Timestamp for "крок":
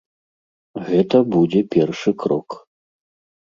2.27-2.61